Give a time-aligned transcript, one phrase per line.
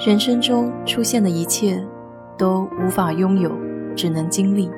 [0.00, 1.86] 人生中出现的一切，
[2.38, 3.54] 都无法拥有，
[3.94, 4.70] 只能经历。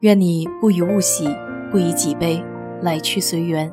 [0.00, 1.26] 愿你不以物喜，
[1.70, 2.44] 不以己悲，
[2.82, 3.72] 来去随缘。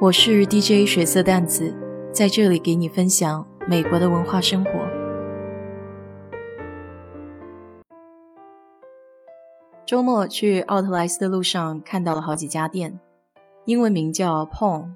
[0.00, 1.74] 我是 DJ 水色淡子，
[2.12, 4.70] 在这里给你分享美国的文化生活。
[9.84, 13.00] 周末去奥特莱斯的路上，看到了好几家店，
[13.64, 14.92] 英文名叫 Pong，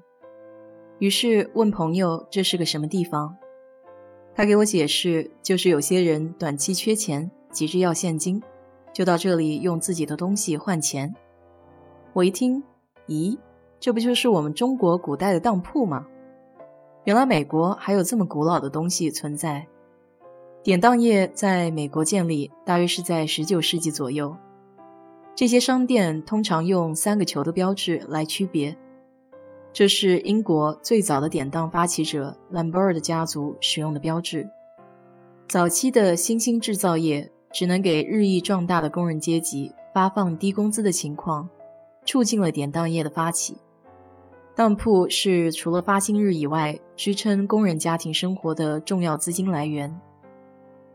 [0.99, 3.35] 于是问朋友这是个什么地方。
[4.41, 8.41] 他给我解释，就是有些人短期缺钱，急着要现金，
[8.91, 11.13] 就到这里用自己的东西换钱。
[12.13, 12.63] 我一听，
[13.05, 13.37] 咦，
[13.79, 16.07] 这不就是我们中国古代的当铺吗？
[17.03, 19.67] 原来美国还有这么古老的东西存在。
[20.63, 24.35] 典当业在美国建立，大约是在19世纪左右。
[25.35, 28.75] 这些商店通常用三个球的标志来区别。
[29.73, 34.49] 这是英国最早的典当发起者兰博尔的家族使用的标志。
[35.47, 41.49] 早期的新兴制造业只能给日益壮大的工人阶级发放低工资的情况，
[42.05, 43.57] 促进了典当业的发起。
[44.55, 49.99] 当铺是除了发薪日以外，支撑工人家庭生活的重要资金来源。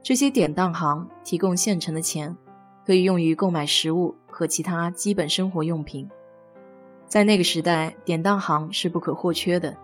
[0.02, 2.36] 这些典当行提供现成的钱，
[2.84, 6.08] 可以用于购买食物和其他基本生活用品。
[7.06, 9.76] 在那个时代，典当行是不可或缺的。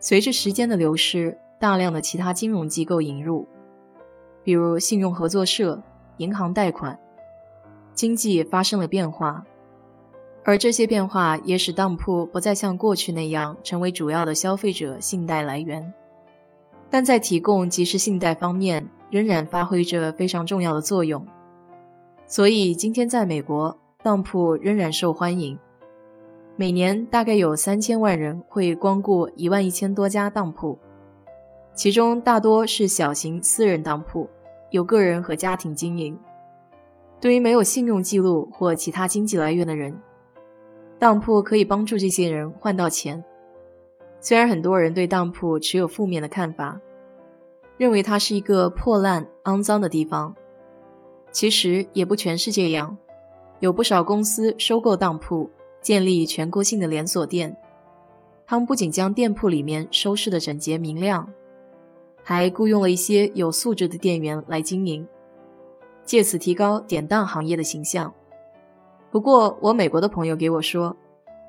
[0.00, 3.46] 随着时间的流逝，大量的其他金融机构引入，
[4.42, 5.82] 比如信用合作社、
[6.16, 6.98] 银行贷款，
[7.94, 9.44] 经济发生了变化。
[10.44, 15.94] 而这些变化也使当铺不再像过去那样成为主要的消费者信贷来源，
[16.90, 21.24] 但在提供即时信贷方面仍然发挥着非常重要的作用。
[22.26, 25.56] 所以，今天在美国，当铺仍然受欢迎。
[26.62, 30.78] 每年大概有三千万人会光顾一万一千多家当铺，
[31.74, 34.30] 其中大多是小型私人当铺，
[34.70, 36.16] 由个人和家庭经营。
[37.20, 40.00] 对于没有信用记录或其他经济来源的人，
[41.00, 43.24] 当铺可以帮助这些人换到钱。
[44.20, 46.80] 虽然很多人对当铺持有负面的看法，
[47.76, 50.32] 认为它是一个破烂、肮脏的地方，
[51.32, 52.96] 其实也不全是这样。
[53.58, 55.50] 有不少公司收购当铺。
[55.82, 57.54] 建立全国性的连锁店，
[58.46, 61.28] 他们不仅将店铺里面收拾的整洁明亮，
[62.22, 65.06] 还雇佣了一些有素质的店员来经营，
[66.04, 68.14] 借此提高典当行业的形象。
[69.10, 70.96] 不过，我美国的朋友给我说，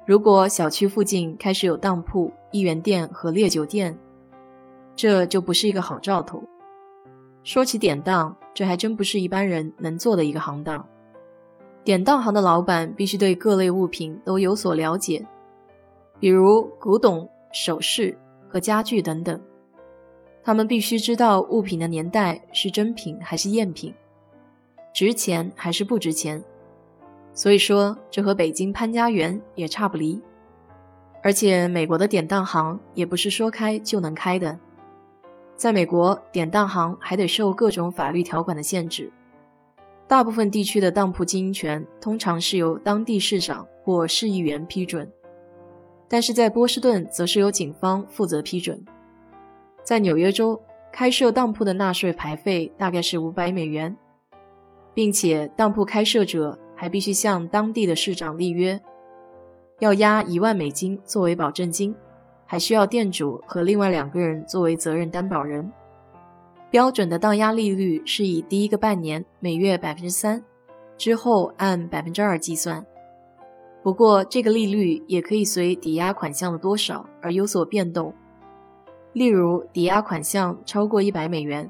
[0.05, 3.97] 如果小区附近开始有当铺、一元店和烈酒店，
[4.95, 6.43] 这就不是一个好兆头。
[7.43, 10.85] 说起典当，这还真不是一般人能做的一个行当。
[11.83, 15.25] 典当行的老板必须对各类物品都有所了解，
[16.19, 18.17] 比如古董、首饰
[18.47, 19.39] 和家具等等。
[20.43, 23.93] 他们必须知道物品的年代是真品还是赝品，
[24.93, 26.41] 值钱还是不值钱。
[27.33, 30.21] 所以说，这和北京潘家园也差不离。
[31.21, 34.59] 而且，美国的典当行也不是说开就能开的，
[35.55, 39.11] 在美国，典当行还得受各种法律条款的限制。
[40.07, 45.11] 大部分地区的当铺经营权通常是由当地市长或市议员批准，
[46.07, 48.83] 但是在波士顿则是由警方负责批准。
[49.83, 53.95] 在纽约州开设当铺的纳税牌费大概是五百美元，
[54.93, 58.79] 并且当铺开设者还必须向当地的市长立约，
[59.79, 61.95] 要押一万美金作为保证金，
[62.45, 65.71] 还需要店主和另外两个人作为责任担保人。
[66.73, 70.43] 标准的当押利率是以第一个半年每月百分之三，
[70.97, 72.83] 之后按百分之二计算。
[73.83, 78.11] 不过，这个利率也可以随抵押款项的多少而有所变动。
[79.11, 81.69] 例如，抵押款项超过一百美元，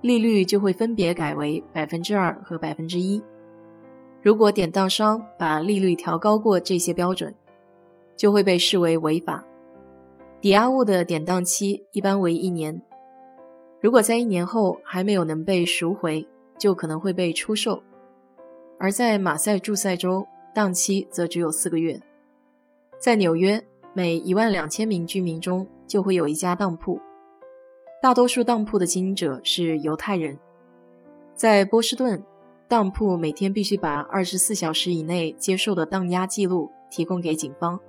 [0.00, 3.22] 利率就会分别改为百分之二和百分之一。
[4.22, 7.32] 如果典当商把利率调高过这些标准，
[8.16, 9.44] 就会被视为违法。
[10.40, 12.82] 抵押物的典当期一般为一年。
[13.82, 16.24] 如果在一年后还没有能被赎回，
[16.56, 17.82] 就可能会被出售。
[18.78, 20.24] 而在马赛诸塞州，
[20.54, 22.00] 当期则只有四个月。
[23.00, 23.60] 在纽约，
[23.92, 27.00] 每一万两千名居民中就会有一家当铺，
[28.00, 30.38] 大多数当铺的经营者是犹太人。
[31.34, 32.22] 在波士顿，
[32.68, 37.80] 当铺每天必须把二十四小时以内接受的当押记录提供给警方，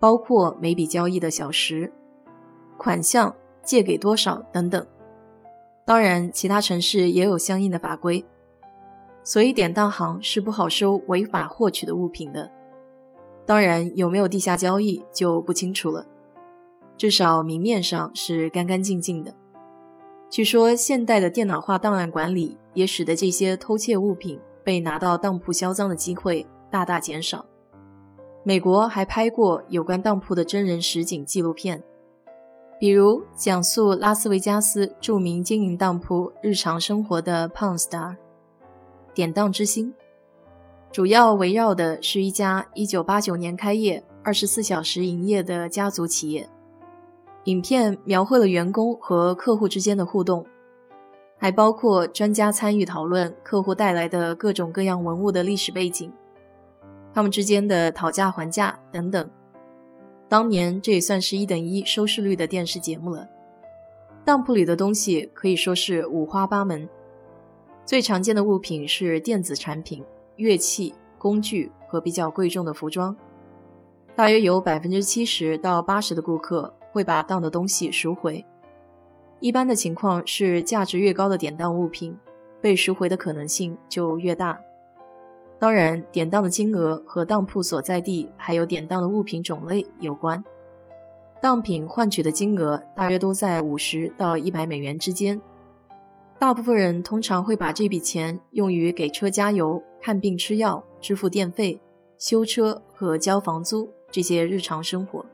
[0.00, 1.92] 包括每笔交易的小时、
[2.78, 4.86] 款项、借给多少等等。
[5.86, 8.24] 当然，其他城市也有相应的法规，
[9.22, 12.50] 所以典当行是不好收违法获取的物品的。
[13.44, 16.06] 当然，有没有地下交易就不清楚了，
[16.96, 19.34] 至少明面上是干干净净的。
[20.30, 27.44] 据说，现代的电脑化档案管理也使得这些偷窃物品被拿到当铺销赃的机会大大减少。
[28.42, 31.82] 美国还拍过有关当铺的真人实景纪录片，
[32.78, 38.10] 比如讲述拉斯维加斯著名经营当铺日常生活的《Pawn Star》
[39.14, 39.94] 典当之星，
[40.90, 46.48] 主要围绕的是一家1989年开业、24小时营业的家族企业。
[47.44, 50.44] 影片描绘了员工和客户之间的互动，
[51.38, 56.12] 还包括专家参与讨论客户带来的各种各样文物的历史背景，
[57.14, 59.30] 他们之间的讨价还价等等。
[60.34, 63.28] 当年这也算是一等一收视率的电视节目了。
[64.24, 66.88] 当铺里的东西可以说是五花八门，
[67.86, 70.02] 最常见的物品是电子产品、
[70.34, 73.16] 乐器、工具和比较贵重的服装。
[74.16, 76.74] 大约有百分之七十到八十的顾客。
[76.90, 78.44] 会把当的东西赎回。
[79.38, 82.16] 一般的情况是，价值越高的典当物品，
[82.60, 84.60] 被赎回的可能性就越大。
[85.58, 90.42] 当然，典当的金额和当铺所在地还有典当的物品种类有关。
[91.40, 95.40] 当品换取的金额大约都在五十到一百美元之间。
[96.38, 101.80] 大部分人通常会把这笔钱用于给车加油、看病吃药、支付电费、
[102.18, 105.24] 修车和交房租这些日常生活。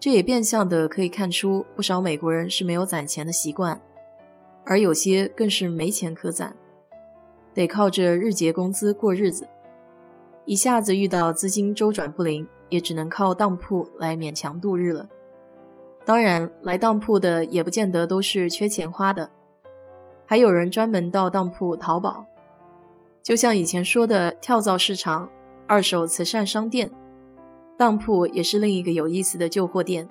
[0.00, 3.80] 这也变相的可以看出，不少美国人是没有攒钱的习惯，
[4.64, 6.56] 而有些更是没钱可攒，
[7.58, 9.48] 得靠着日结工资过日子。
[10.44, 15.08] 一下子遇到资金周转不灵，也只能靠当铺来勉强度日了。
[16.04, 19.28] 当然，来当铺的也不见得都是缺钱花的，
[20.24, 22.24] 还有人专门到当铺淘宝，
[23.24, 25.28] 就像以前说的跳蚤市场、
[25.66, 26.88] 二手慈善商店。
[27.76, 30.08] 当铺也是另一个有意思的旧货店，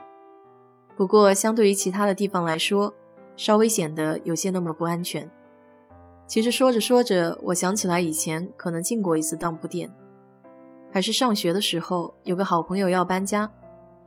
[0.97, 2.93] 不过相对于其他的地方来说，
[3.37, 5.31] 稍微显得有些那么不安全。
[6.27, 9.89] 其实说着说着，我想起来以前可能进过一次当铺店，
[10.91, 13.49] 还是上学的时候，有个好朋友要搬家，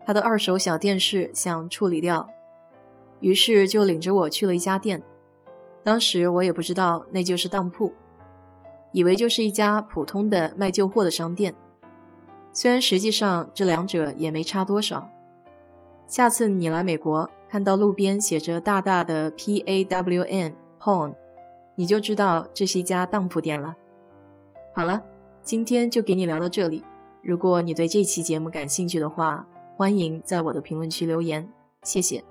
[0.05, 2.29] 他的二手小电视想处理掉，
[3.21, 5.03] 于是就领着我去了一家店。
[5.83, 7.91] 当时我也不知道那就是当铺，
[8.93, 11.55] 以为就是一家普通的卖旧货的商店。
[12.53, 15.09] 虽然实际上这两者也没差多少。
[16.07, 21.15] 下次你来美国，看到路边写着大大的 P A W N Pawn，
[21.81, 23.75] 你就知道这是一家当铺店了。
[24.75, 25.03] 好了，
[25.43, 26.85] 今天就给你聊到这里。
[27.23, 29.49] 如果你对这期节目感兴趣的话，
[29.79, 31.49] 欢迎在我的评论区留言，
[31.83, 32.23] 谢谢。